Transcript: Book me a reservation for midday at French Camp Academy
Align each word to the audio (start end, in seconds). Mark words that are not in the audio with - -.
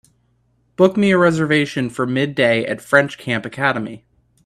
Book 0.77 0.97
me 0.97 1.11
a 1.11 1.17
reservation 1.19 1.87
for 1.87 2.07
midday 2.07 2.65
at 2.65 2.81
French 2.81 3.19
Camp 3.19 3.45
Academy 3.45 4.03